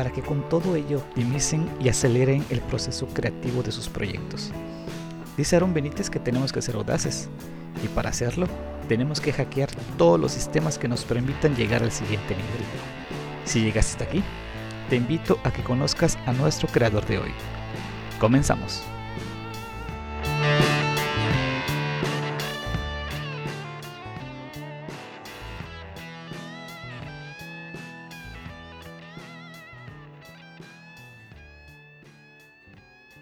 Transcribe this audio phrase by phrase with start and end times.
[0.00, 4.50] para que con todo ello optimicen y aceleren el proceso creativo de sus proyectos.
[5.36, 7.28] Dice Aaron Benítez que tenemos que ser audaces
[7.84, 8.46] y para hacerlo
[8.88, 9.68] tenemos que hackear
[9.98, 12.64] todos los sistemas que nos permitan llegar al siguiente nivel.
[13.44, 14.24] Si llegaste hasta aquí,
[14.88, 17.32] te invito a que conozcas a nuestro creador de hoy.
[18.18, 18.82] Comenzamos.